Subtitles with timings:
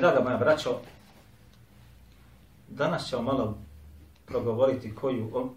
[0.00, 0.80] Draga moja braćo,
[2.68, 3.58] danas ćemo malo
[4.26, 5.50] progovoriti koju on,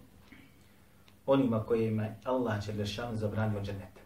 [1.26, 4.00] onima kojima je Allah Đelešan zabranio dženete.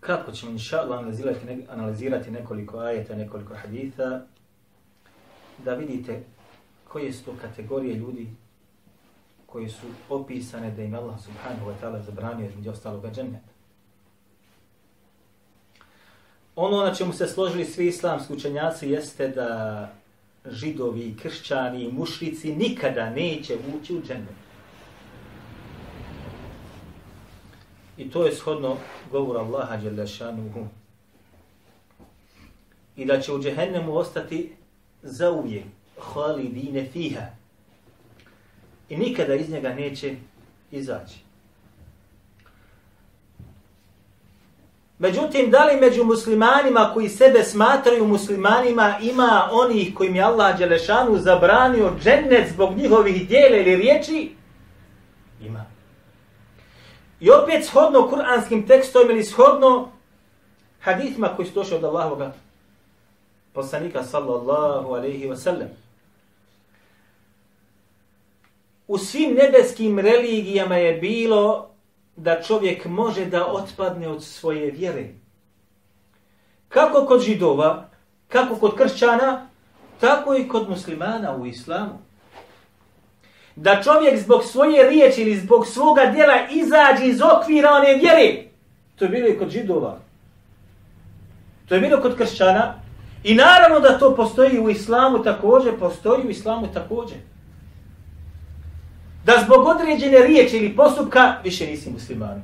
[0.00, 4.20] Kratko ćemo inša Allah analizirati, ne- analizirati nekoliko ajeta, nekoliko haditha,
[5.64, 6.24] da vidite
[6.88, 8.28] koje su to kategorije ljudi
[9.46, 13.51] koji su opisane da im Allah subhanahu wa ta'ala zabranio između ostaloga dženeta.
[16.56, 19.92] Ono na čemu se složili svi islamski učenjaci jeste da
[20.50, 24.42] židovi, kršćani i mušrici nikada neće ući u džennet.
[27.96, 28.76] I to je shodno
[29.10, 30.66] govor Allaha Đelešanuhu.
[32.96, 34.52] I da će u džehennemu ostati
[35.02, 35.64] zauvijek,
[35.98, 37.26] halidine fiha.
[38.88, 40.16] I nikada iz njega neće
[40.70, 41.31] izaći.
[45.02, 51.18] Međutim, da li među muslimanima koji sebe smatraju muslimanima ima onih kojim je Allah Đelešanu
[51.18, 54.34] zabranio džennet zbog njihovih dijela ili riječi?
[55.40, 55.64] Ima.
[57.20, 59.92] I opet shodno kuranskim tekstom ili shodno
[60.80, 62.32] hadithima koji su došli od Allahoga
[63.52, 65.68] poslanika sallallahu alaihi wa sallam.
[68.88, 71.71] U svim nebeskim religijama je bilo
[72.16, 75.08] da čovjek može da otpadne od svoje vjere.
[76.68, 77.88] Kako kod židova,
[78.28, 79.46] kako kod kršćana,
[80.00, 81.98] tako i kod muslimana u islamu.
[83.56, 88.42] Da čovjek zbog svoje riječi ili zbog svoga djela izađe iz okvira one vjere.
[88.96, 89.98] To je bilo i kod židova.
[91.68, 92.74] To je bilo kod kršćana.
[93.24, 97.18] I naravno da to postoji u islamu također, postoji u islamu također
[99.24, 102.42] da zbog određene riječi ili postupka više nisi musliman.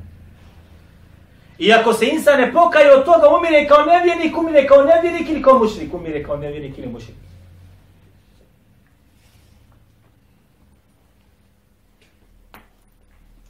[1.58, 5.42] I ako se insan ne pokaje od toga, umire kao nevjernik, umire kao nevjernik ili
[5.42, 7.16] kao mušnik, umire kao nevjernik ili mušnik.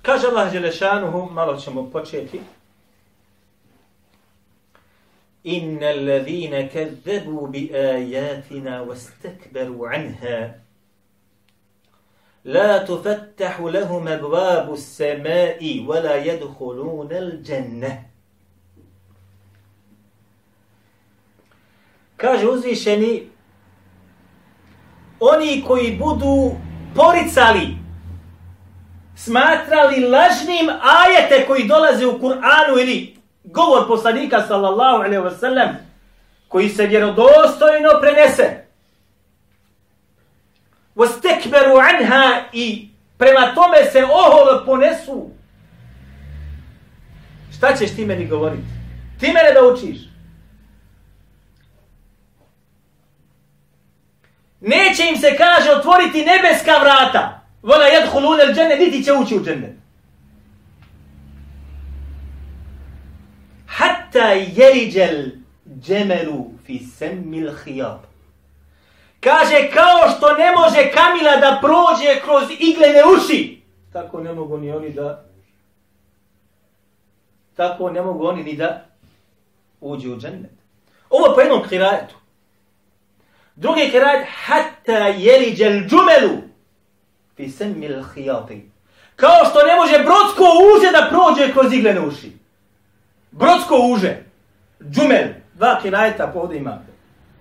[0.02, 2.40] Kaže Allah Želešanuhu, malo ćemo početi.
[5.44, 10.67] Inna allazine kazzabu bi ayatina wastakbaru anha
[12.48, 17.96] la tuftahu lahum as-sama'i wa la yadkhuluna al-jannah.
[22.16, 23.30] Kaže uzvišeni
[25.20, 26.52] Oni koji budu
[26.94, 27.76] poricali,
[29.16, 35.68] smatrali lažnim ajete koji dolaze u Kur'anu ili govor poslanika sallallahu alejhi ve sellem
[36.48, 38.67] koji se vjerodostojno prenese,
[40.98, 42.88] وَسْتَكْبَرُوا anha i
[43.18, 45.30] prema tome se oholo ponesu.
[47.56, 48.68] Šta ćeš ti meni govoriti?
[49.20, 49.98] Ti mene da učiš.
[54.60, 57.40] Neće im se kaže otvoriti nebeska vrata.
[57.62, 59.76] Vola yadkhuluna al-janna niti će ući u džennet.
[63.66, 65.30] Hatta yelijal
[65.80, 68.07] džemelu fi sammil khiyat.
[69.20, 73.62] Kaže, kao što ne može Kamila da prođe kroz iglene uši,
[73.92, 75.24] tako ne mogu ni oni da
[77.56, 78.84] tako ne mogu oni ni da
[79.80, 80.50] uđu u džennet.
[81.10, 82.14] Ovo po jednom kirajetu.
[83.56, 86.42] Drugi kirajet, hatta jeliđel džumelu
[87.36, 88.70] fi semil hijati.
[89.16, 90.44] Kao što ne može brodsko
[90.76, 92.32] uže da prođe kroz iglene uši.
[93.30, 94.16] Brodsko uže.
[94.90, 95.28] Džumel.
[95.54, 96.92] Dva kirajeta ovdje imate.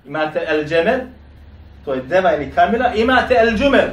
[0.05, 0.99] Imate el džemel,
[1.87, 3.89] to je deva ili kamila, imate el džumel,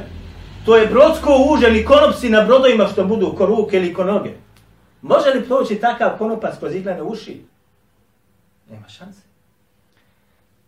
[0.65, 4.31] to je brodsko uže ili konopci na brodovima što budu ko ruke ili ko noge.
[5.01, 7.41] Može li proći takav konopac kroz iglene uši?
[8.69, 9.21] Nema šanse.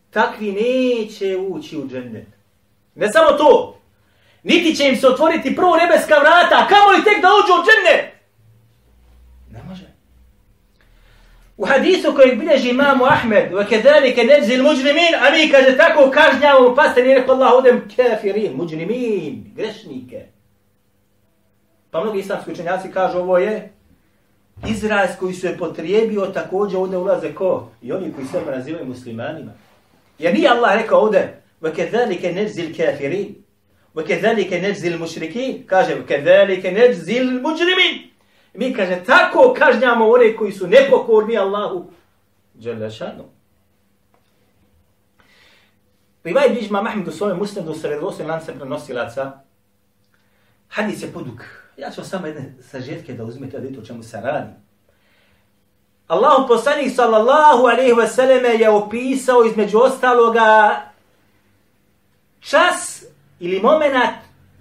[0.10, 2.28] Takvi neće ući u džennet.
[2.96, 3.80] Ne samo to,
[4.44, 7.66] niti će im se otvoriti prvo nebeska vrata, a kamo li tek da uđu u
[7.66, 8.14] džennet?
[9.52, 9.88] Ne može.
[11.57, 16.11] U hadisu kojeg bilježi imamu Ahmed, wa kedalike nevzi il muđrimin, a mi kaže tako
[16.11, 20.27] kažnjavamo, pa ste nije rekao Allah odem kafirin, muđrimin, grešnike.
[21.91, 23.73] Pa mnogi islamski učenjaci kažu ovo je
[24.69, 27.71] izraz koji su je potrijebio također ovdje ulaze ko?
[27.83, 29.53] I oni koji sebe nazivaju muslimanima.
[30.19, 33.35] Jer nije Allah rekao ovdje وَكَذَلِكَ نَجْزِ الْكَافِرِينَ
[33.95, 37.95] وَكَذَلِكَ نَجْزِ الْمُشْرِكِينَ kaže وَكَذَلِكَ نَجْزِ الْمُجْرِمِينَ
[38.58, 41.86] Mi kaže tako kažnjamo one koji su nepokorni Allahu.
[42.54, 43.24] Đelešanu.
[46.24, 49.32] Rivaj Bižma Mahmedu svome muslimu sa vjerovostim lancem prenosilaca.
[50.70, 51.44] Hadis je poduk.
[51.78, 54.52] Ja ću samo jedne sažetke da uzmete da vidite o čemu se radi.
[56.08, 60.82] Allahu poslanik sallallahu alaihi ve selleme je opisao između ostaloga
[62.40, 63.04] čas
[63.40, 64.16] ili moment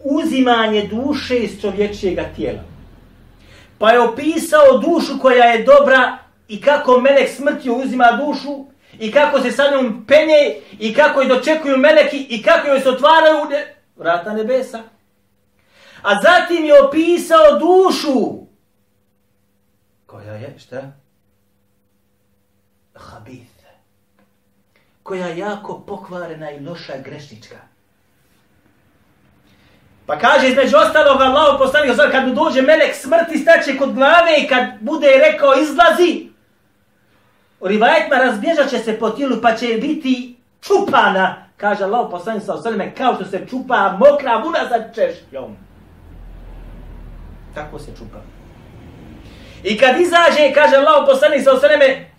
[0.04, 2.75] uzimanje duše iz čovječijega tijela.
[3.78, 6.18] Pa je opisao dušu koja je dobra
[6.48, 8.64] i kako melek smrti uzima dušu
[8.98, 12.88] i kako se sa njom penje i kako je dočekuju meleki i kako joj se
[12.88, 13.76] otvaraju ne...
[13.96, 14.82] vrata nebesa.
[16.02, 18.46] A zatim je opisao dušu
[20.06, 20.92] koja je, šta?
[22.94, 23.56] Habith.
[25.02, 27.56] Koja je jako pokvarena i loša grešnička.
[30.06, 34.36] Pa kaže između ostalog Allahu poslanik sallallahu kad mu dođe melek smrti staće kod glave
[34.38, 36.28] i kad bude rekao izlazi.
[37.60, 41.46] U rivajetima razbježat će se po tijelu pa će biti čupana.
[41.56, 45.56] Kaže Allahu poslanik sa alejhi kao što se čupa mokra vuna za češljom.
[47.54, 48.18] Tako se čupa.
[49.62, 52.10] I kad izađe, kaže Allahu poslanik sa osaleme,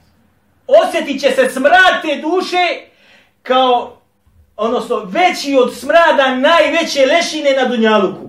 [0.67, 2.89] osjetit će se smrad te duše
[3.43, 3.96] kao
[4.57, 8.27] odnosno veći od smrada najveće lešine na Dunjaluku.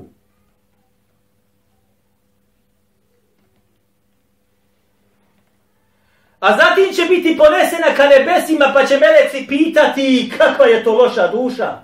[6.40, 11.28] A zatim će biti ponesena ka nebesima pa će meleci pitati kakva je to loša
[11.28, 11.78] duša.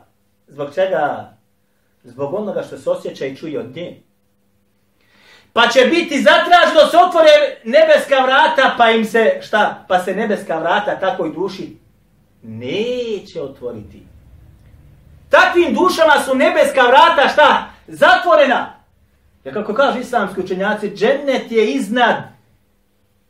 [0.46, 1.34] Zbog čega?
[2.02, 4.02] Zbog onoga što se osjeća i čuje od nje.
[5.52, 9.84] Pa će biti zatraženo se otvore nebeska vrata pa im se, šta?
[9.88, 11.76] Pa se nebeska vrata takoj duši
[12.42, 14.13] neće otvoriti.
[15.34, 17.70] Takvim dušama su nebeska vrata šta?
[17.88, 18.74] Zatvorena.
[19.44, 22.16] Ja kako kažu islamski učenjaci, džennet je iznad,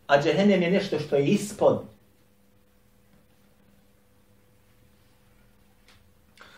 [0.07, 1.85] a džehennem je nešto što je ispod.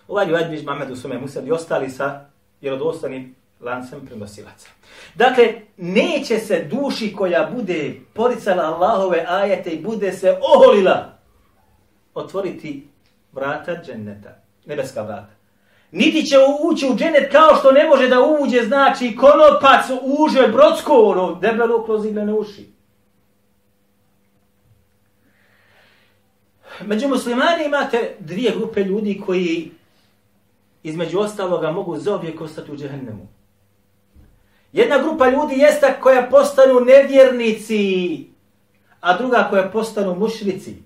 [0.09, 2.25] Ovaj je Adbiž Mamedu Sume Musad i ostali sa
[2.61, 4.69] vjerodostanim lancem prenosilaca.
[5.15, 11.19] Dakle, neće se duši koja bude poricala Allahove ajete i bude se oholila
[12.15, 12.89] otvoriti
[13.33, 15.36] vrata dženneta, nebeska vrata.
[15.91, 20.93] Niti će ući u dženet kao što ne može da uđe, znači konopac uže brodsko,
[20.93, 22.77] ono, debelo kroz iglene uši.
[26.85, 29.71] Među muslimani imate dvije grupe ljudi koji
[30.83, 33.29] između ostaloga mogu zovijek ostati u džehennemu.
[34.73, 38.27] Jedna grupa ljudi jeste koja postanu nevjernici,
[39.01, 40.77] a druga koja postanu mušrici.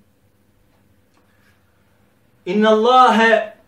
[2.44, 3.59] Inna Allahe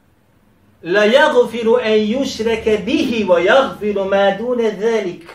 [0.82, 5.28] la yaghfiru an yushraka bihi wa yaghfiru ma dun zalik.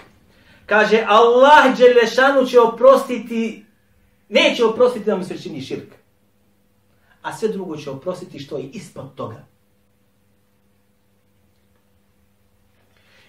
[0.66, 3.66] Kaže Allah dželle šanu će oprostiti
[4.30, 5.94] neće oprostiti da mu se čini širk.
[7.22, 9.46] A sve drugo će oprostiti što je ispod toga.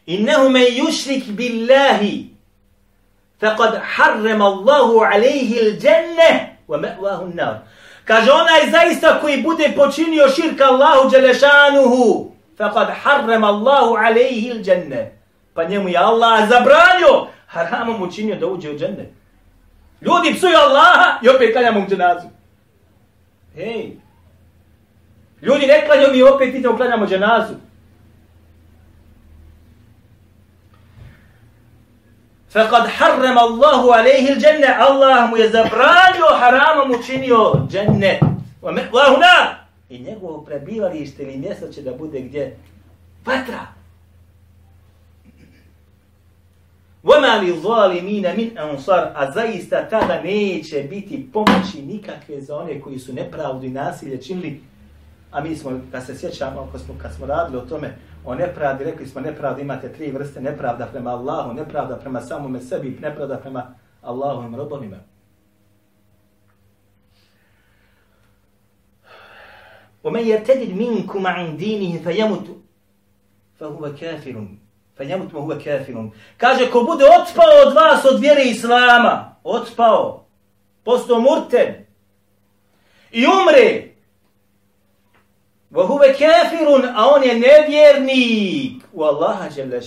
[0.06, 2.30] Innahu man yushrik billahi
[3.40, 7.58] faqad harrama Allahu alayhi al-jannah wa ma'wahu an-nar.
[8.08, 15.12] Kaže onaj zaista koji bude počinio širka Allahu Đelešanuhu, faqad harrem Allahu alaihi il dženne.
[15.54, 19.12] Pa njemu je Allah zabranio, haramom učinio da uđe u dženne.
[20.00, 22.28] Ljudi psuju Allaha i opet klanjamo u dženazu.
[23.54, 23.96] Hej.
[25.42, 27.54] Ljudi ne klanjamo mi opet idemo klanjamo dženazu.
[32.53, 38.21] فقد حرم الله عليه الجنة الله mu je zabranio haramom učinio džennet
[38.61, 39.55] wa ma'wahu nar
[39.89, 42.57] i njegovo prebivalište ili mjesto će da bude gdje
[43.25, 43.73] vatra
[47.03, 53.13] وَمَا لِظَالِمِينَ مِنْ أَنصَارِ A zaista tada neće biti pomoći nikakve za one koji su
[53.13, 54.61] nepravdu i nasilje činili.
[55.31, 58.83] A mi smo, kad se sjećamo, kad smo, kad smo radili o tome, o nepravdi,
[58.83, 63.75] rekli smo nepravda, imate tri vrste, nepravda prema Allahu, nepravda prema samome sebi, nepravda prema
[64.01, 64.97] Allahovim robovima.
[70.03, 72.47] ومن يرتد منكم عن دينه فيمت
[73.59, 74.47] فهو كافر
[74.97, 80.25] فيمت وهو كافر kaže ko bude otpao od vas od vjere islama otpao
[80.83, 81.85] posto murten
[83.11, 83.93] i umre
[85.70, 88.84] Wa huve kafirun, a on je nevjernik.
[88.92, 89.80] U Allaha žele.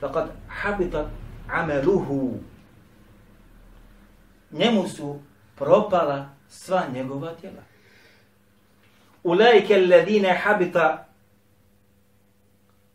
[0.00, 1.10] Fakat habita
[1.48, 2.40] ameluhu.
[4.50, 5.18] Njemu su
[5.54, 7.62] propala sva njegova tijela.
[9.24, 11.06] Ulajke alladine habita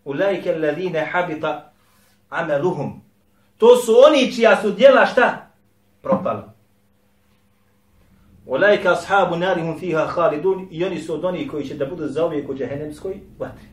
[0.05, 1.71] Ulajke alladine habita
[2.29, 3.01] ameluhum.
[3.57, 5.47] To su oni čija su djela šta?
[6.01, 6.56] Propala.
[8.47, 12.49] Olajka ashabu narihum fiha halidun i oni su od onih koji će da budu zauvijek
[12.49, 13.67] u džehennemskoj vatri.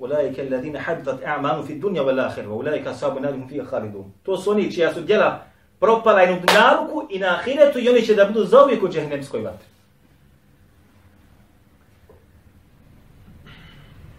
[0.00, 4.12] Olajka alladhina habitat a'manu fi dunja wal akhir, olajka ashabu narihum fiha halidun.
[4.22, 5.44] To su oni čija su djela
[5.80, 9.40] propala i na dunjaluku i na ahiretu i oni će da budu zauvijek u džehennemskoj
[9.40, 9.66] vatri.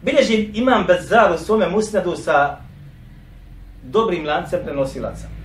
[0.02, 2.58] Bileži imam Bezzar u svome musnadu sa
[3.84, 5.37] dobrim lancem prenosilaca.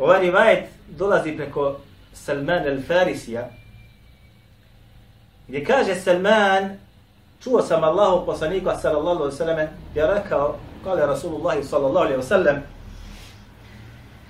[0.00, 1.76] Ovaj rivajet dolazi preko
[2.12, 3.42] Salman al-Farisija,
[5.48, 6.76] gdje kaže Salman,
[7.42, 9.58] čuo sam Allahu poslaniku sallallahu alaihi wa sallam,
[9.94, 12.56] je rekao, kale Rasulullah sallallahu alaihi wa sallam,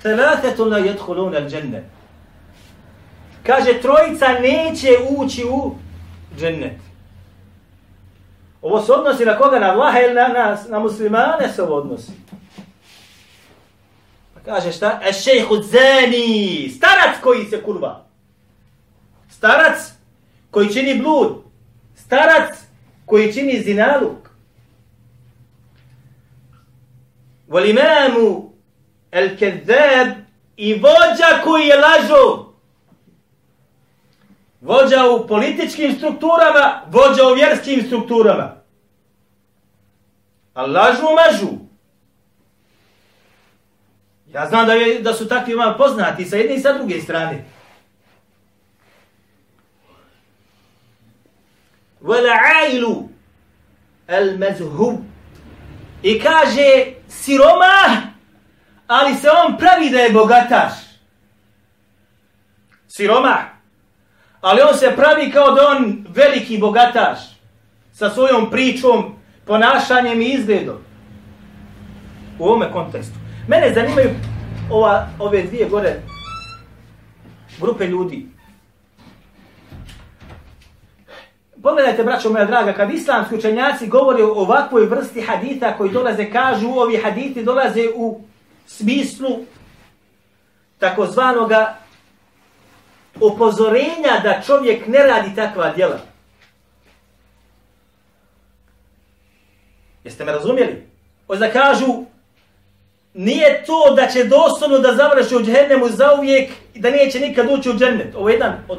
[0.02, 1.83] Thalathatun la yadkhuluna al-jannah.
[3.47, 5.75] Kaže trojica neće ući u
[6.38, 6.78] džennet.
[8.62, 9.59] Ovo se odnosi na koga?
[9.59, 10.69] Na Allaha ili na nas?
[10.69, 12.12] Na muslimane se ovo odnosi.
[14.44, 15.00] Kaže šta?
[15.02, 16.70] E šejhu zani.
[16.76, 18.04] Starac koji se kurva.
[19.30, 19.92] Starac
[20.50, 21.42] koji čini blud.
[21.94, 22.58] Starac
[23.06, 24.30] koji čini zinaluk.
[27.49, 28.52] Wal imamu
[29.11, 30.08] el kezab
[30.56, 32.52] i vođa koji je lažo.
[34.61, 38.56] Vođa u političkim strukturama, vođa u vjerskim strukturama.
[40.54, 41.62] A lažu mažu.
[44.35, 47.45] Ja znam da, je, da su takvi malo poznati sa jedne i sa druge strane.
[52.01, 53.09] Vela'ailu
[54.09, 54.99] el mezhub.
[56.03, 58.03] I kaže siroma,
[58.87, 60.73] ali se on pravi da je bogataš.
[62.89, 63.39] Siroma.
[64.41, 67.19] Ali on se pravi kao da on veliki bogataš.
[67.93, 70.79] Sa svojom pričom, ponašanjem i izgledom.
[72.39, 73.22] U ovome kontekstu.
[73.52, 74.11] Mene zanimaju
[74.71, 76.00] ova, ove dvije gore
[77.61, 78.26] grupe ljudi.
[81.62, 86.68] Pogledajte, braćo moja draga, kad islamski učenjaci govore o ovakvoj vrsti hadita koji dolaze, kažu
[86.68, 88.21] ovi haditi dolaze u
[88.66, 89.38] smislu
[90.78, 91.76] takozvanoga
[93.21, 95.99] upozorenja da čovjek ne radi takva djela.
[100.04, 100.87] Jeste me razumjeli?
[101.28, 102.04] Oza kažu,
[103.14, 107.47] nije to da će doslovno da završi u džehennemu za uvijek i da neće nikad
[107.50, 108.14] ući u džennet.
[108.14, 108.78] Ovo je jedan od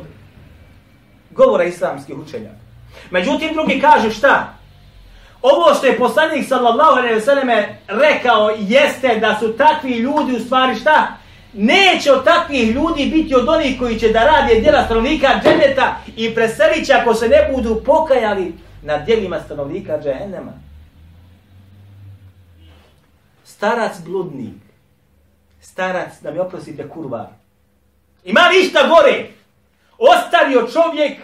[1.31, 2.49] govora islamskih učenja.
[3.11, 4.53] Međutim, drugi kaže šta?
[5.41, 10.75] Ovo što je poslanik sallallahu alaihi selleme rekao jeste da su takvi ljudi u stvari
[10.75, 11.07] šta?
[11.53, 16.35] Neće od takvih ljudi biti od onih koji će da radi djela stanovnika dženeta i
[16.35, 20.62] preselit ako se ne budu pokajali na djelima stanovnika džehennema.
[23.63, 24.59] Starac bludnik.
[25.61, 27.29] Starac, da mi oprosite kurva.
[28.23, 29.29] Ima ništa gore.
[29.97, 31.19] Ostario čovjek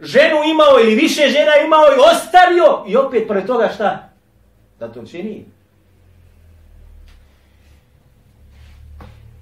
[0.00, 4.08] ženu imao ili više žena imao i ostario i opet pored toga šta?
[4.78, 5.44] Da to čini.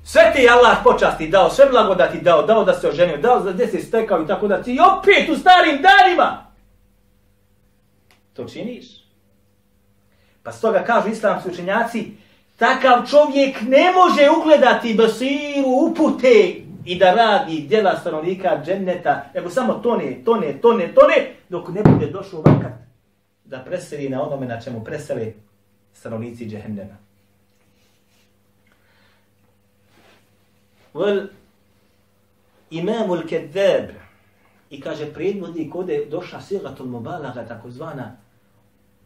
[0.04, 3.66] Sve ti Allah počasti dao, sve blagodati dao, dao da se oženio, dao da gdje
[3.66, 6.47] se stekao i tako da ti opet u starim danima.
[8.32, 9.01] To činiš.
[10.43, 12.13] Pa stoga kažu islamski učenjaci,
[12.57, 19.75] takav čovjek ne može ugledati basiru upute i da radi djela stanovnika dženneta, nego samo
[19.75, 22.73] tone, tone, tone, tone, dok ne bude došao vakat
[23.45, 25.35] da preseli na onome na čemu preseli
[25.93, 26.97] stanovnici džehennema.
[30.95, 31.27] Vel
[32.71, 33.91] imamul kedeb
[34.71, 38.17] i kaže predvodnik ovdje došla sigatul mubalaga takozvana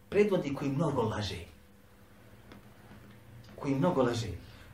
[0.08, 1.44] predvodi koji mnogo laže.
[3.56, 4.28] Koji mnogo laže.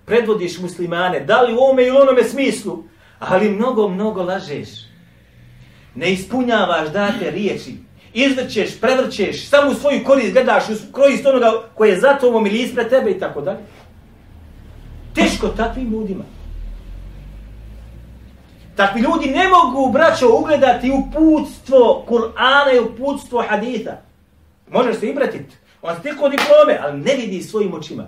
[0.04, 2.84] Predvodiš muslimane, da li u ovome ili onome smislu,
[3.18, 4.68] ali mnogo, mnogo lažeš.
[5.94, 7.76] Ne ispunjavaš date riječi.
[8.14, 12.62] Izvrćeš, prevrćeš, samo u svoju korist gledaš, u korist onoga koje je za tobom ili
[12.62, 13.58] ispred tebe i tako dalje.
[15.14, 16.24] Teško takvim ljudima.
[18.76, 24.12] Takvi ljudi ne mogu, braćo, ugledati uputstvo Kur'ana i uputstvo haditha.
[24.72, 25.56] Možeš se ibratiti.
[25.82, 28.06] On se diplome, ali ne vidi svojim očima.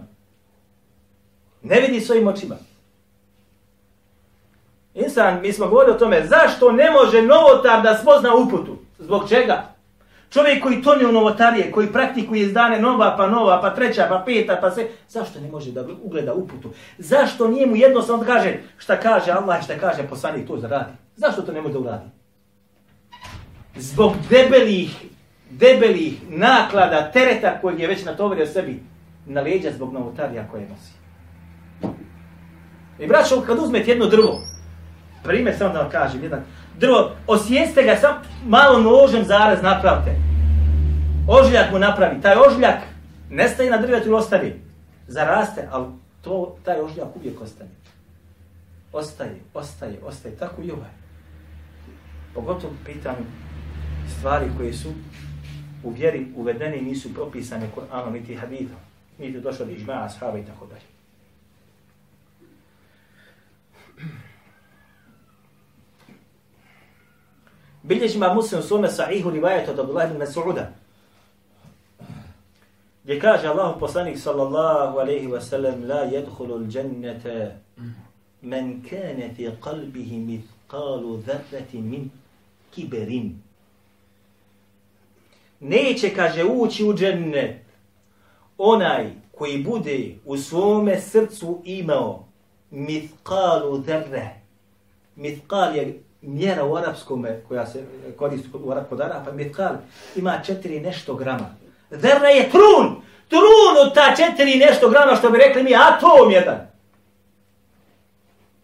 [1.63, 2.57] Ne vidi svojim očima.
[4.95, 8.77] Insan, mi smo govorili o tome, zašto ne može novotar da spozna uputu?
[8.99, 9.75] Zbog čega?
[10.31, 14.23] Čovjek koji tone u novotarije, koji praktikuje iz dane nova, pa nova, pa treća, pa
[14.27, 16.71] peta, pa sve, zašto ne može da ugleda uputu?
[16.99, 20.93] Zašto nije mu jednostavno da kaže šta kaže Allah šta kaže poslanik to zaradi?
[21.17, 22.05] Zašto to ne može da uradi?
[23.77, 25.05] Zbog debelih,
[25.59, 28.83] debelih naklada, tereta kojeg je već natovario sebi
[29.27, 30.93] na leđa zbog novotarija koje nosi.
[32.99, 34.41] I braćo, kad uzmete jedno drvo,
[35.25, 36.45] primjer samo da vam kažem, jedan
[36.79, 38.15] drvo, osjeste ga, sam
[38.47, 40.17] malo nožem zaraz napravite.
[41.29, 42.79] Ožiljak mu napravi, taj ožiljak
[43.31, 44.61] nestaje na drvetu ili ostavi.
[45.09, 45.87] Zaraste, ali
[46.23, 47.71] to, taj ožiljak uvijek ostane.
[48.93, 50.91] Ostaje, ostaje, ostaje, tako i ovaj.
[52.35, 53.25] Pogotovo pitanju
[54.19, 54.89] stvari koje su
[55.85, 58.81] u vjeri uvedene nisu propisane Kur'anom niti hadithom.
[59.19, 60.95] Niti došlo do ižma'a, ashaba i tako dalje.
[67.83, 70.67] Bilježi ima muslim u svome sahihu rivajetu od Abdullah ibn Mas'uda.
[73.05, 77.51] Gdje kaže Allah poslanik sallallahu alaihi wa sallam la jedhulu l'đennete
[78.43, 82.11] men kane fi qalbihi mithqalu dharrati min
[82.71, 83.44] kiberin.
[85.67, 87.57] Neće, kaže, ući u džennet
[88.59, 92.25] onaj koji bude u svome srcu imao
[92.71, 94.31] mithqalu dharre.
[95.17, 97.85] Mithqal je mjera u arapskom koja se
[98.17, 98.49] koristi
[98.89, 99.77] kod Arapa, mithqal
[100.17, 101.57] ima četiri nešto grama.
[101.91, 103.03] Dharre je trun!
[103.29, 106.67] Trun od ta četiri nešto grama što bi rekli mi atom jedan.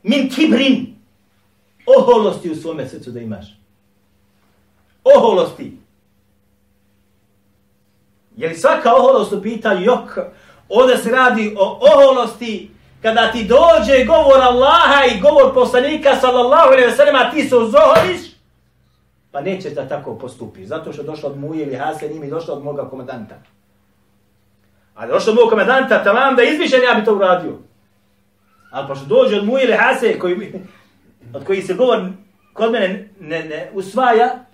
[0.02, 0.96] Min kibrin.
[1.98, 3.46] Oholosti u svome srcu da imaš.
[5.04, 5.80] Oholosti.
[8.40, 10.18] Je li svaka oholost u pitanju, jok,
[10.68, 12.70] ovdje se radi o oholosti
[13.02, 17.56] kada ti dođe govor Allaha i govor poslanika sallallahu alaihi wa sallam, a ti se
[17.56, 18.20] uzoholiš,
[19.30, 20.66] pa nećeš da tako postupi.
[20.66, 23.34] Zato što je došlo od muje ili hase, nije mi došlo od moga komandanta.
[24.94, 27.58] A došlo od moga komandanta, talam da izmišljen ja bi to uradio.
[28.70, 30.52] Ali pa što dođe od muje ili hase, koji,
[31.34, 32.00] od koji se govor
[32.52, 34.44] kod mene ne, ne usvaja,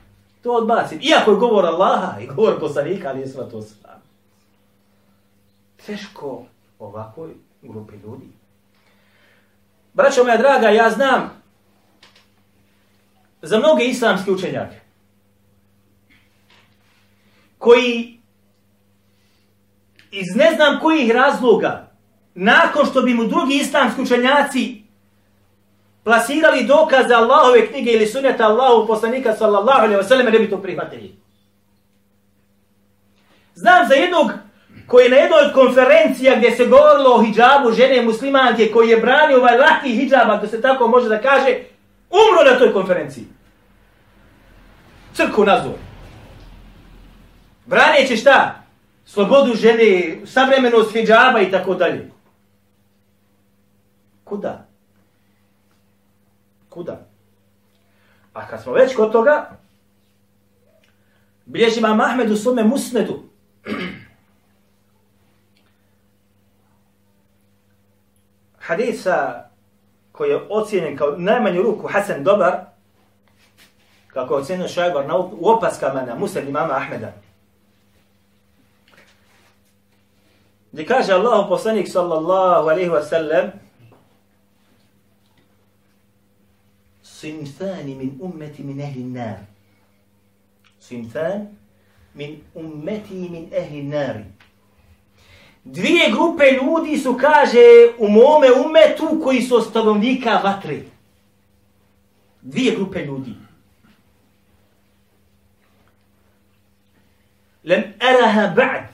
[0.43, 0.99] to odbacim.
[1.03, 3.91] Iako je govor Allaha i govor poslanika, ali je sva to sva.
[5.87, 6.45] Teško
[6.79, 8.27] ovakoj grupi ljudi.
[9.95, 11.31] Braćo moja draga, ja znam
[13.43, 14.81] za mnoge islamske učenjake
[17.59, 18.21] koji
[20.11, 21.93] iz ne znam kojih razloga
[22.35, 24.83] nakon što bi mu drugi islamski učenjaci
[26.07, 30.63] plasirali dokaze Allahove knjige ili suneta Allahu poslanika sallallahu alaihi wa sallam ne bi to
[30.63, 31.17] prihvatili.
[33.55, 34.31] Znam za jednog
[34.87, 38.97] koji je na jednoj od konferencija gdje se govorilo o hijabu žene muslimanke koji je
[38.97, 41.59] branio ovaj laki hijab, ako se tako može da kaže,
[42.11, 43.25] umro na toj konferenciji.
[45.15, 45.79] Crku nazvo.
[47.67, 48.63] Braneći šta?
[49.05, 52.11] Slobodu žene, savremenost hijaba i tako dalje.
[54.25, 54.66] Kuda?
[56.77, 57.07] Kuda?
[58.33, 59.51] A kad smo već kod toga,
[61.45, 63.23] bilježi imam Ahmed u svome musnedu,
[68.59, 69.45] hadisa
[70.13, 72.55] koji je ocijenjen kao najmanju ruku Hasan dobar,
[74.09, 77.13] kako je ocjenio Šajbar na, u opaskama na muslim imama Ahmeda.
[80.73, 83.66] Gdje kaže Allah poslanik sallallahu alaihi wa sallam
[87.21, 89.39] Sinfani min ummeti min ehli nar.
[90.81, 91.47] Sinfan
[92.15, 94.17] min ummeti min ehli nar.
[95.65, 97.65] Dvije grupe ljudi su, kaže,
[97.99, 100.83] u mome umetu koji su stanovnika vatre.
[102.43, 103.35] Dvije grupe ljudi.
[107.65, 108.89] Lem eraha ba'd.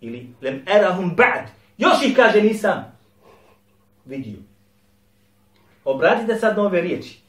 [0.00, 1.48] Ili lem erahum ba'd.
[1.78, 2.98] Još ih, kaže, nisam
[4.04, 4.38] vidio.
[5.84, 7.23] Obratite sad na ove riječi.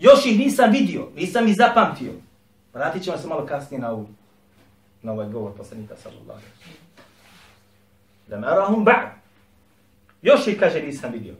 [0.00, 2.12] Još ih nisam vidio, nisam ih zapamtio.
[2.74, 4.08] Vratit ćemo se malo kasnije na ovu
[5.02, 6.50] na ovaj govor poslanika sallallahu alaihi
[8.28, 8.84] wa sallam.
[8.84, 9.08] Da ba'd.
[10.22, 11.34] Još ih, kaže nisam vidio.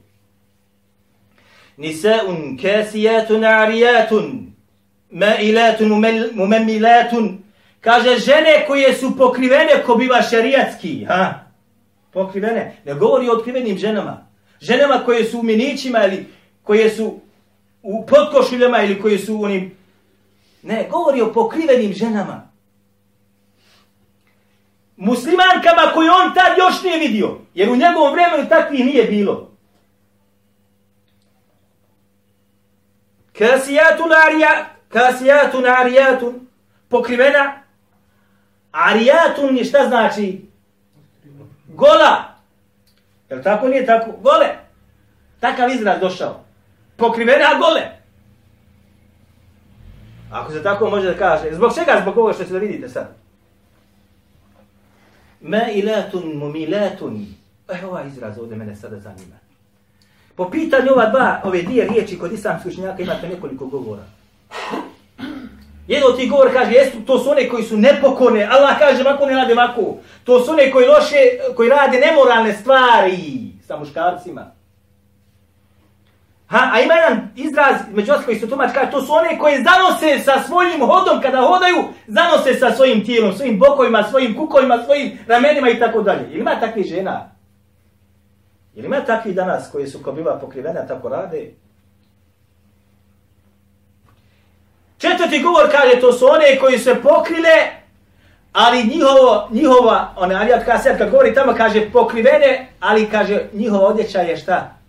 [1.77, 4.53] Nisaun kasijatun arijatun
[5.11, 5.89] mailatun
[6.35, 7.39] mumemilatun,
[7.81, 11.05] kaže žene koje su pokrivene ko biva šerijatski.
[11.05, 11.35] Ha?
[12.13, 12.77] Pokrivene.
[12.85, 14.27] Ne govori o otkrivenim ženama.
[14.61, 16.27] Ženama koje su u minićima ili
[16.63, 17.21] koje su
[17.83, 19.77] u potkošuljama ili koji su u onim...
[20.63, 22.51] Ne, govori o pokrivenim ženama
[25.01, 27.39] muslimankama koje on tad još nije vidio.
[27.55, 29.51] Jer u njegovom vremenu takvih nije bilo.
[33.39, 36.47] Kasijatu narija, kasijatu narijatun,
[36.89, 37.63] pokrivena,
[38.73, 40.45] arijatun je šta znači?
[41.67, 42.35] Gola.
[43.31, 44.13] Jel tako nije tako?
[44.13, 44.49] Gole.
[45.41, 46.45] Takav izraz došao.
[47.01, 47.83] Pokrivene, a gole.
[50.31, 51.55] Ako se tako može da kaže.
[51.55, 52.01] Zbog čega?
[52.03, 53.17] Zbog ovoga što ćete da vidite sad.
[55.41, 57.27] Ma ilatun mumilatun.
[57.69, 59.37] E, ovaj izraz ovdje mene sada zanima.
[60.37, 64.03] Po pitanju ova dva, ove dvije riječi kod islamskih učenjaka imate nekoliko govora.
[65.87, 68.45] Jedan od tih govor kaže, jesu, to su one koji su nepokorne.
[68.45, 69.97] Allah kaže, mako ne rade mako.
[70.25, 71.17] To su one koji loše,
[71.57, 74.60] koji rade nemoralne stvari sa muškarcima.
[76.51, 79.63] Ha, a ima jedan izraz, među os koji su tumač, kaže, to su one koje
[79.63, 85.19] zanose sa svojim hodom kada hodaju, zanose sa svojim tijelom, svojim bokovima, svojim kukovima, svojim
[85.27, 86.29] ramenima i tako dalje.
[86.31, 87.31] Ili ima takvi žena?
[88.75, 91.51] Ili ima takvi danas koji su ko biva pokrivena tako rade?
[94.99, 97.57] Četvrti govor kaže, to su one koji se pokrile,
[98.53, 104.21] ali njihovo, njihova, ona Alijat Kasijat kad govori tamo, kaže pokrivene, ali kaže njihova odjeća
[104.21, 104.80] je šta?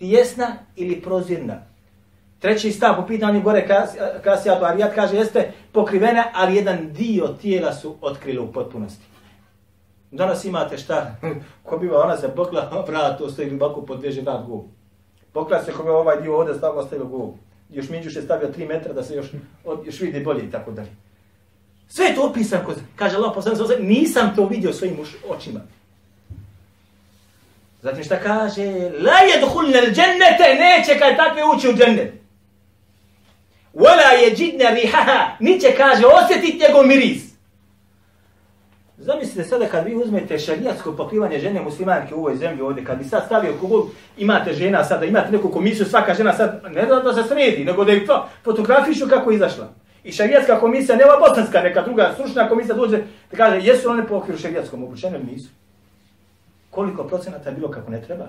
[0.00, 1.62] Tijesna ili prozirna?
[2.38, 3.68] Treći stav po pitanju gore
[4.24, 9.04] Kasijatu Arijat kaže, jeste pokrivena, ali jedan dio tijela su otkrili u potpunosti.
[10.10, 11.16] Danas imate šta?
[11.62, 14.60] Ko biva ona se pokla, vrat, ostaje stoji dubako pod vrat gov.
[15.32, 17.32] Pokla se ko bi ovaj dio ovdje stavio, ostaje gov
[17.72, 19.26] još Minđuš je stavio 3 metra da se još,
[19.84, 20.90] još vidi bolje i tako dalje.
[21.88, 22.64] Sve je to opisano.
[22.96, 24.96] kaže Allah poslanik, nisam to vidio svojim
[25.28, 25.60] očima.
[27.82, 28.62] Zatim šta kaže?
[29.00, 32.12] La je duhulne džennete, neće kad takve ući u džennet.
[33.74, 37.30] Wala yajidna rihaha, niće kaže osjetit njegov miris.
[38.98, 43.04] Zamislite sada kad vi uzmete šarijatsko pokrivanje žene muslimanke u ovoj zemlji ovdje, kad bi
[43.04, 47.14] sad stavio kugol, imate žena sada, imate neku komisiju, svaka žena sad, ne da, da
[47.14, 48.02] se sredi, nego da ih
[48.44, 49.72] fotografišu kako je izašla.
[50.04, 52.96] I šarijatska komisija, nema bosanska, neka druga stručna komisija dođe
[53.30, 55.48] da kaže, jesu one pokrivu šarijatskom obučenju nisu?
[56.70, 58.26] Koliko procenata je bilo kako ne treba?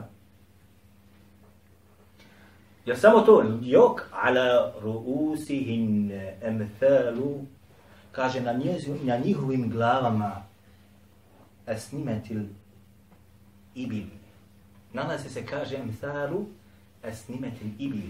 [2.86, 7.46] Ja samo to, jok ala ruusihin emthalu,
[8.12, 10.44] kaže na, njezu, na njihovim glavama
[11.68, 12.42] esnimetil
[13.76, 14.06] ibil.
[14.94, 16.46] Nalazi se kaže emthalu
[17.04, 18.10] esnimetil ibil.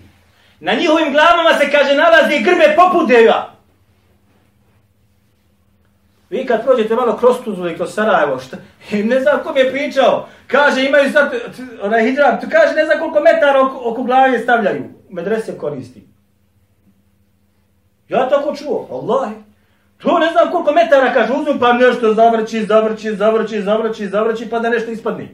[0.60, 3.51] Na njihovim glavama se kaže nalazi grbe poput deva.
[6.32, 8.58] Vi kad prođete malo kroz Tuzlu i kroz Sarajevo, šta,
[9.12, 11.34] ne znam ko mi je pričao, kaže imaju sad,
[11.82, 16.08] onaj hijab, kaže ne znam koliko metara oko, oko glave stavljaju, medrese koristi.
[18.10, 19.32] Ja tako čuo, Allah.
[19.98, 24.60] To ne znam koliko metara kaže, uzmu pa nešto zavrći, zavrći, zavrći, zavrći, zavrći, pa
[24.60, 25.28] da nešto ispadne.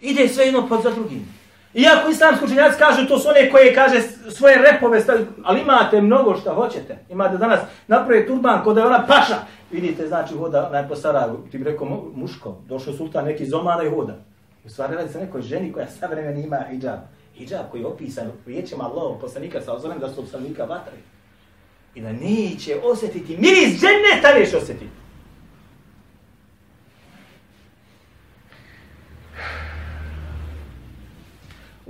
[0.00, 1.43] Ide sve jedno pod za drugim.
[1.74, 6.36] Iako islamski učenjaci kažu, to su one koje kaže svoje repove, stavi, ali imate mnogo
[6.36, 6.98] šta hoćete.
[7.08, 9.36] Imate danas napravi turban kod je ona paša.
[9.70, 14.16] Vidite, znači hoda najpo Sarajevu, ti bi rekao muško, došao sultan neki zomana i hoda.
[14.64, 16.98] U stvari radi se nekoj ženi koja savremeni ima hijab.
[17.34, 20.96] Hijab koji je opisan riječima Allahom poslanika sa ozorem da su poslanika vatre
[21.94, 25.03] i da neće osjetiti miris dženeta neće osjetiti.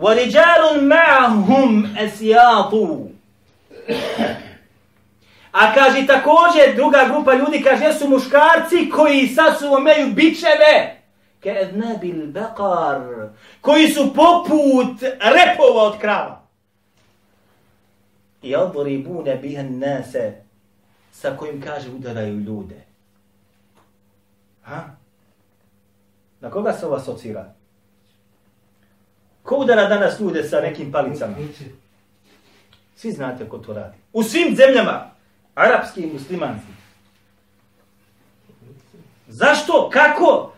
[0.03, 2.73] وَرِجَالٌ مَعْهُمْ أَسْيَاطُ
[5.51, 10.95] A kaže također druga grupa ljudi kaže su muškarci koji sa sobom imaju bičeve
[11.43, 13.29] كَأَذْنَبِ الْبَقَرِ
[13.61, 16.39] koji su poput repova od krava
[18.43, 20.31] yadribuna biha an-nasa
[21.11, 22.81] sa kojim kaže udaraju ljude.
[24.61, 24.95] Ha?
[26.41, 27.53] Na koga se ova asocira?
[29.44, 31.34] Ko udara danas ljude sa nekim palicama?
[32.96, 33.96] Svi znate ko to radi.
[34.12, 35.10] U svim zemljama,
[35.54, 36.72] arapski i muslimanski.
[39.28, 39.90] Zašto?
[39.92, 40.52] Kako?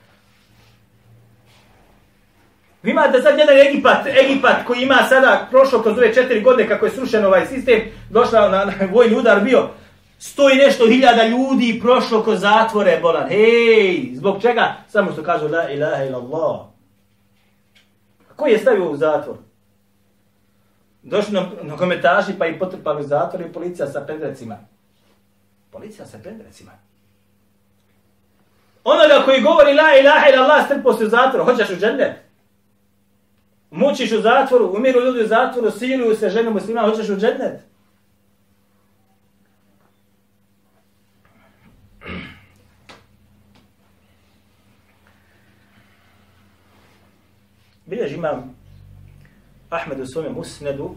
[2.83, 6.87] Vi imate sad jedan Egipat, Egipat koji ima sada, prošlo kroz ove četiri godine kako
[6.87, 9.68] je srušen ovaj sistem, došla na, na vojni udar bio,
[10.18, 13.29] sto i nešto hiljada ljudi prošlo kroz zatvore, bolan.
[13.29, 14.75] Hej, zbog čega?
[14.88, 16.76] Samo što kažu la ilaha illallah.
[18.37, 19.37] Koji je stavio u zatvor?
[21.03, 24.59] Došli na, na komentaži pa i potrpali u zatvor i policija sa pedrecima.
[25.70, 26.72] Policija sa pedrecima.
[28.85, 32.27] Onoga koji govori la ilaha illallah strpo se u zatvor, hoćeš u džennet?
[33.70, 37.61] mučiš u zatvoru, umiru ljudi u zatvoru, siluju se žene muslima, hoćeš u džennet.
[48.15, 48.56] imam
[49.69, 50.95] Ahmed u svome musnedu,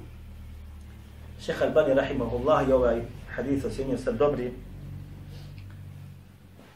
[1.40, 3.00] Šeha Albani rahimahullah i ovaj
[3.36, 4.52] hadith ocjenio sa dobri.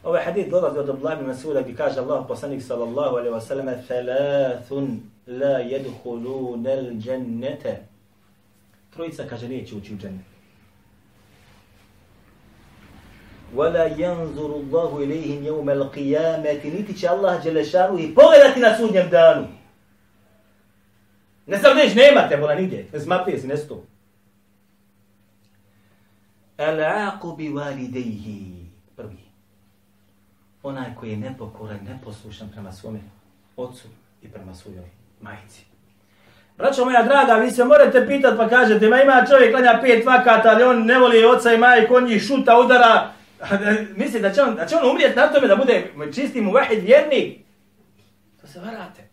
[0.04, 3.66] Ovaj hadith dolazi od Abdullah ibn Masuda gdje kaže Allah poslanik sallallahu alaihi wa sallam
[3.88, 7.76] Thalathun la yadhuluna al-jannata.
[8.94, 10.24] Trojica kaže neće ući u džennet.
[13.56, 19.46] ولا ينظر الله إليهم يوم القيامة niti će Allah Đelešanu i pogledati na sudnjem danu.
[21.45, 22.87] Ne znam neć, nemate, vola nigdje.
[22.93, 23.83] Ne smapije si, nesto.
[26.57, 28.65] Al-aqu bi walidejhi.
[28.95, 29.23] Prvi.
[30.63, 32.99] Onaj koji je nepokoran, neposlušan prema svome
[33.57, 33.87] ocu
[34.21, 34.89] i prema svojoj
[35.21, 35.65] majici.
[36.57, 40.49] Braćo moja draga, vi se morate pitati pa kažete, ma ima čovjek klanja pet vakata,
[40.49, 43.11] ali on ne voli oca i majku, on njih šuta, udara,
[43.51, 46.51] e, misli da će on, da će on umrijeti na tome da bude čisti mu
[46.51, 47.39] vahid vjernik.
[48.41, 49.12] To se varate.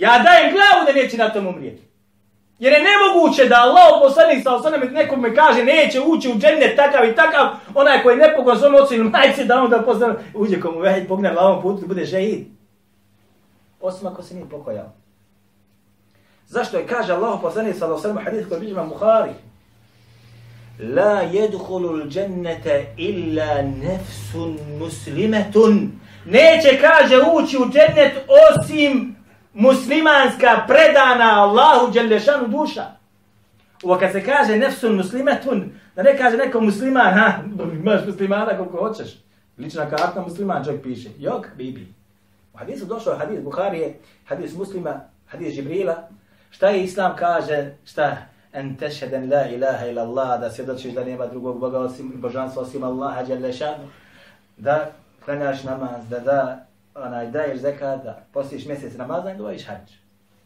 [0.00, 1.82] Ja dajem glavu da neće na tom umrijeti.
[2.58, 6.76] Jer je nemoguće da Allah poslanik sa osanem nekom me kaže neće ući u džennet
[6.76, 10.60] takav i takav, onaj koji ne pogon svom ocu ili majci da onda poslanik uđe
[10.60, 12.46] komu već pogne na ovom putu da bude žehid.
[13.80, 14.92] Osim ako se nije pokojao.
[16.46, 19.32] Zašto je kaže Allah poslanik sa osanem hadith koji biđima Buhari?
[20.94, 25.90] La jedhulu džennete illa nefsun muslimetun.
[26.24, 28.12] Neće, kaže, ući u džennet
[28.50, 29.19] osim
[29.54, 32.84] muslimanska predana Allahu Đelešanu duša.
[33.82, 37.32] Ovo kad se kaže nefsun muslimetun, da ne kaže neko musliman, ha,
[37.72, 39.18] imaš muslimana koliko hoćeš.
[39.58, 41.08] Lična karta musliman čovjek piše.
[41.18, 41.94] Jok, bibi.
[42.54, 46.08] U hadisu došao hadis Buharije, hadis muslima, hadis Žibrila.
[46.50, 48.16] Šta je Islam kaže, šta?
[48.52, 52.84] En tešheden la ilaha ila Allah, da svjedočiš da nema drugog Boga osim božanstva osim
[52.84, 53.88] Allaha Đelešanu.
[54.56, 54.90] Da
[55.24, 56.66] klanjaš namaz, da da
[57.00, 59.92] onaj, daješ zekat, da postiš mjesec Ramazan, dobaviš hađ.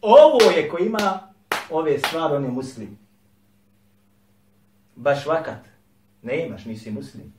[0.01, 1.19] Ovo je ko ima
[1.69, 2.97] ove stvari, on je muslim.
[4.95, 5.59] Baš vakat.
[6.21, 7.33] Ne imaš, nisi muslim.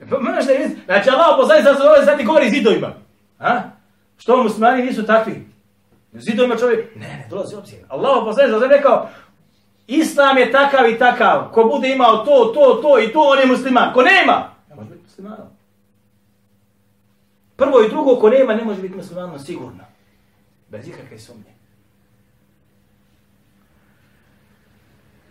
[0.00, 0.52] E, pa, Možeš da
[0.84, 2.92] znači Allah poslani sa svoj, sad ti govori zidovima.
[3.38, 3.60] A?
[4.18, 5.46] Što muslimani nisu takvi?
[6.12, 7.78] Zidovima čovjek, ne, ne, dolazi obzir.
[7.88, 9.08] Allah poslani sa svoj rekao,
[9.86, 11.50] Islam je takav i takav.
[11.52, 13.92] Ko bude imao to, to, to i to, on je musliman.
[13.94, 15.53] Ko nema, ne može biti muslimanom.
[17.56, 19.84] Prvo i drugo, ko nema, ne može biti muslimanom sigurno.
[20.68, 21.54] Bez ikakve sumnje.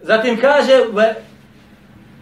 [0.01, 1.13] Zatim kaže, wa,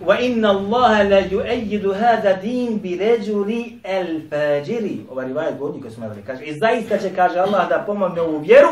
[0.06, 5.06] wa inna Allaha la yu'ayyidu hada din bi rajuli al-fajiri.
[5.10, 6.22] Ova rivajet godi koji smo imali.
[6.22, 8.70] Kaže, i zaista će, kaže Allah, da pomogne u vjeru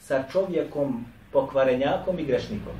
[0.00, 2.72] sa čovjekom pokvarenjakom i grešnikom.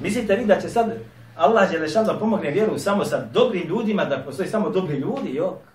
[0.00, 0.92] Mislite vi da će sad
[1.36, 5.71] Allah će da pomogne vjeru samo sa dobrim ljudima, da postoji samo dobri ljudi, jok?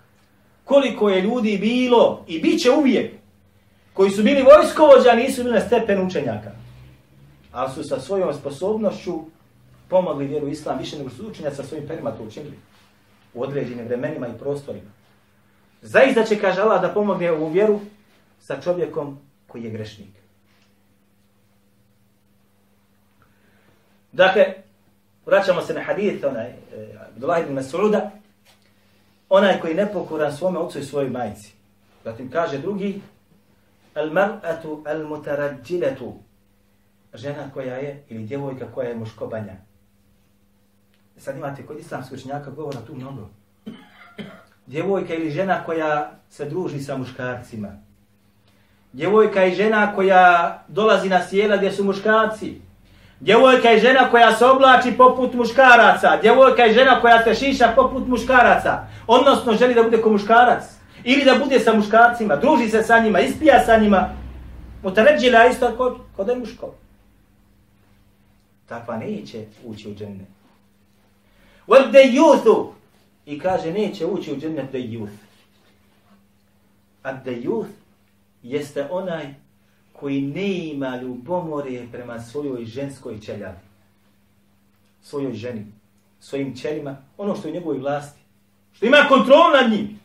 [0.68, 3.12] Koliko je ljudi bilo i bit će uvijek,
[3.92, 6.50] koji su bili vojskovođa, nisu bili na stepen učenjaka.
[7.52, 9.20] Ali su sa svojom sposobnošću
[9.88, 12.58] pomogli vjeru islam više nego su učenjaci sa svojim perima to učinili.
[13.34, 14.90] U određenim vremenima i prostorima.
[15.82, 17.80] Zaista će, kaže Allah, da pomogne u vjeru
[18.40, 20.10] sa čovjekom koji je grešnik.
[24.12, 24.44] Dakle,
[25.26, 26.54] vraćamo se na hadith, onaj, e,
[27.08, 28.10] Abdullah ibn Mas'uda,
[29.28, 31.52] onaj koji nepokoran svome ocu i svojoj majici.
[32.04, 33.00] Zatim kaže drugi,
[33.94, 36.14] al mar'atu al mutarađiletu,
[37.14, 39.52] žena koja je, ili djevojka koja je muškobanja.
[41.16, 43.28] Sad imate kod islamskog učenjaka govora tu mnogo.
[44.66, 47.68] Djevojka ili žena koja se druži sa muškarcima.
[48.92, 52.60] Djevojka i žena koja dolazi na sjela gdje su muškarci.
[53.20, 56.16] Djevojka i žena koja se oblači poput muškaraca.
[56.22, 58.86] Djevojka i žena koja se šiša poput muškaraca.
[59.06, 60.64] Odnosno želi da bude ko muškarac.
[61.04, 62.36] Ili da bude sa muškarcima.
[62.36, 64.10] Druži se sa njima, ispija sa njima.
[64.82, 66.74] Mutaređila isto kod, kod je muško.
[68.66, 70.24] Takva neće ući u džene.
[71.66, 72.72] What the youth
[73.26, 75.18] I kaže neće ući u džene the youth.
[77.02, 77.68] A the youth
[78.42, 79.34] jeste onaj
[80.00, 83.58] koji ne ima ljubomore prema svojoj ženskoj čeljavi.
[85.02, 85.66] Svojoj ženi.
[86.20, 86.96] Svojim čelima.
[87.16, 88.20] Ono što je u njegovoj vlasti.
[88.72, 90.00] Što ima kontrol nad njim.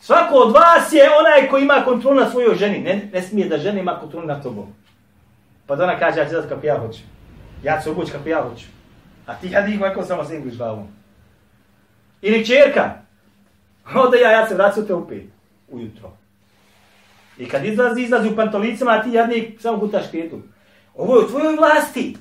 [0.00, 2.78] Svako od vas je onaj koji ima kontrol nad svojoj ženi.
[2.78, 4.66] Ne, ne smije da žena ima kontrol nad tobom.
[5.66, 7.00] Pa da ona kaže, ja ću dati kako ja hoću.
[7.62, 8.66] Ja ću se obući kako ja hoću.
[9.26, 10.88] A ti ja nikako kako samo se ingliš glavom.
[12.22, 12.90] Ili čerka.
[13.94, 15.24] Onda ja, ja se vraću te u pet.
[15.68, 16.21] Ujutro.
[17.38, 20.42] I kad izlazi, izlazi u pantolicama, a ti jadnik samo gutaš pijetu.
[20.94, 22.16] Ovo je u tvojoj vlasti.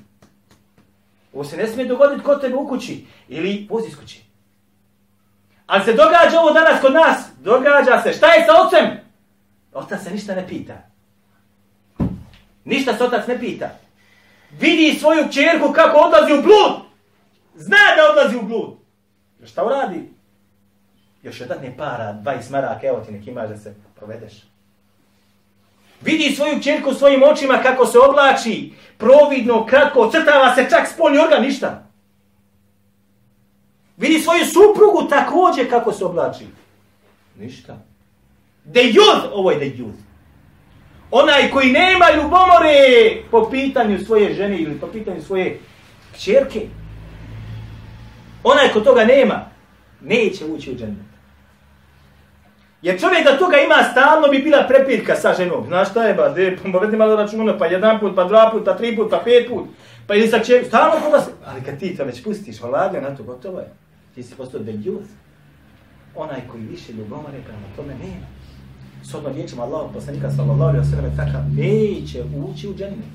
[1.33, 3.05] Ovo se ne smije dogoditi kod tebe u kući.
[3.27, 4.19] Ili vozi iz kuće.
[5.65, 7.17] Ali se događa ovo danas kod nas.
[7.39, 8.13] Događa se.
[8.13, 8.85] Šta je sa ocem?
[9.73, 10.73] Otac se ništa ne pita.
[12.65, 13.69] Ništa se otac ne pita.
[14.59, 16.81] Vidi svoju čerku kako odlazi u blud.
[17.55, 18.77] Zna da odlazi u blud.
[19.45, 20.13] Šta uradi?
[21.23, 24.50] Još jedan ne para, 20 maraka, evo ti nek imaš da se provedeš.
[26.01, 31.41] Vidi svoju čerku svojim očima kako se oblači, providno, kratko, crtava se čak spolni organ,
[31.41, 31.83] ništa.
[33.97, 36.45] Vidi svoju suprugu također kako se oblači.
[37.39, 37.77] Ništa.
[38.65, 39.93] De jud, ovo je de jud.
[41.11, 42.73] Onaj koji nema ljubomore
[43.31, 45.59] po pitanju svoje žene ili po pitanju svoje
[46.13, 46.67] kćerke.
[48.43, 49.45] Onaj ko toga nema,
[50.01, 51.10] neće ući u džennet.
[52.81, 55.67] Jer čovjek da toga ima stalno bi bila prepirka sa ženom.
[55.67, 58.65] Znaš šta je ba, de, povedi pa malo računa, pa jedan put, pa dva put,
[58.65, 59.65] pa tri put, pa pet put.
[60.07, 61.31] Pa ili sa čem, stalno kod se.
[61.45, 63.67] Ali kad ti to već pustiš, olaga na to, gotovo je.
[64.15, 64.73] Ti si postao the.
[66.15, 68.25] Onaj koji više ljubomore prema tome nema.
[69.03, 73.11] Sodno riječima Allah, poslanika sallallahu alaihi wa sallam, takav neće ući u džennet.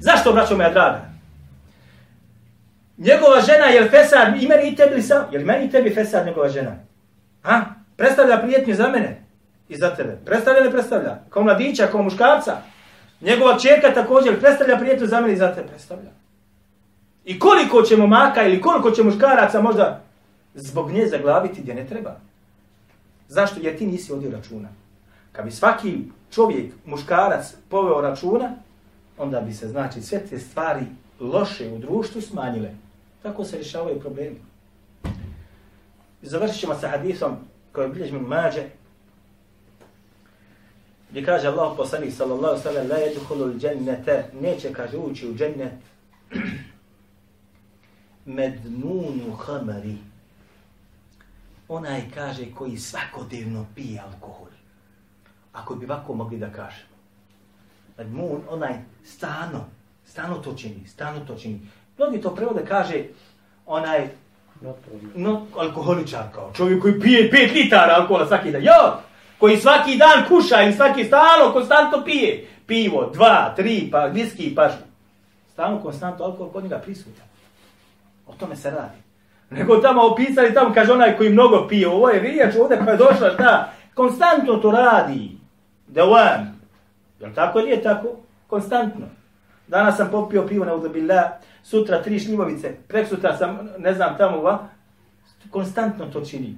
[0.00, 1.10] Zašto, braćo moja draga?
[2.98, 5.24] Njegova žena, je li fesad, i meni i tebi sam?
[5.32, 6.76] Je li meni i tebi fesad njegova žena?
[7.42, 7.79] Ha?
[8.00, 9.22] Predstavlja prijetnje za mene
[9.68, 10.18] i za tebe.
[10.24, 11.18] Predstavlja ne predstavlja?
[11.30, 12.56] Kao mladića, kao muškarca.
[13.20, 15.68] Njegova čerka također predstavlja prijetnju za mene i za tebe.
[15.68, 16.10] Predstavlja.
[17.24, 20.02] I koliko će momaka ili koliko će muškaraca možda
[20.54, 22.16] zbog nje zaglaviti gdje ne treba.
[23.28, 23.60] Zašto?
[23.62, 24.68] Jer ti nisi odio računa.
[25.32, 25.98] Kad bi svaki
[26.30, 28.50] čovjek, muškarac, poveo računa,
[29.18, 30.86] onda bi se, znači, sve te stvari
[31.20, 32.70] loše u društvu smanjile.
[33.22, 34.40] Tako se rješavaju problemi.
[36.22, 37.36] Završit ćemo sa hadisom
[37.72, 38.64] koji bilježi mi mađe,
[41.10, 45.72] gdje kaže Allah poslanik sallallahu sallam, la jedhulu l'đennete, neće kaže ući u džennet,
[48.24, 49.96] mednunu hamari.
[51.68, 54.48] Onaj kaže koji svakodnevno pije alkohol.
[55.52, 56.90] Ako bi ovako mogli da kažemo.
[57.98, 59.64] Mednun, onaj stano,
[60.06, 61.60] stano to čini, stano to čini.
[61.98, 63.04] Mnogi to prevode kaže,
[63.66, 64.08] onaj
[65.14, 68.62] no, alkoholičar kao čovjek koji pije 5 litara alkohola svaki dan.
[68.62, 68.92] Jo!
[69.38, 72.48] Koji svaki dan kuša i svaki stalo konstantno pije.
[72.66, 74.70] Pivo, dva, tri, pa viski, pa
[75.52, 77.26] stalno konstantno alkohol kod njega prisutan.
[78.26, 78.98] O tome se radi.
[79.50, 82.96] Nego tamo opisali, tamo kaže onaj koji mnogo pije, ovo je riječ ovdje koja je
[82.96, 83.72] došla, šta?
[83.94, 85.30] Konstantno to radi.
[85.92, 86.52] The one.
[87.34, 88.08] Tako ili je tako?
[88.46, 89.06] Konstantno.
[89.70, 94.42] Danas sam popio pivo na udobila, sutra tri šljivovice, prek sutra sam, ne znam, tamo,
[94.42, 94.68] va,
[95.50, 96.56] konstantno to čini.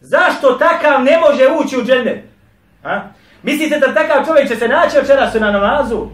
[0.00, 2.24] Zašto takav ne može ući u džennet?
[2.84, 3.00] A?
[3.42, 6.06] Mislite da takav čovjek će se naći večeras na namazu?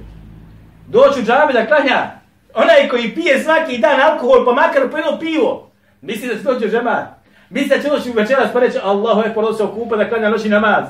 [0.87, 2.11] Doći u džabi da klanja?
[2.55, 5.71] Onaj koji pije svaki dan alkohol, pa makar po jedno pivo.
[6.01, 7.05] Mislite da se dođe u džemar?
[7.51, 10.49] Mislite da će doći večeras pa reći Allahu je porodno se okupa da klanja noći
[10.49, 10.85] namaz?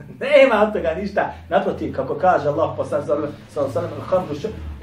[0.20, 1.34] Nema od toga ništa.
[1.48, 4.34] Naprotiv, kako kaže Allah poslan sallam, sallam, sallam, alhamdu,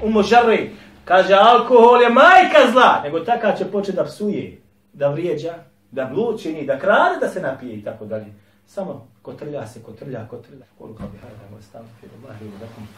[0.02, 0.70] umu žarri,
[1.04, 4.60] kaže alkohol je majka zla, nego takav će početi da psuje,
[4.92, 5.54] da vrijeđa,
[5.90, 8.26] da blučini, da krade, da se napije i tako dalje.
[8.66, 10.64] Samo kotrlja se, kotrlja, kotrlja.
[10.78, 11.82] Koliko bi hajda, moj stav,
[12.24, 12.88] Allah, ili dakom,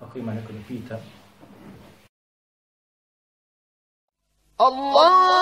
[0.00, 0.98] ako ima neko da pita.
[4.56, 5.40] Allah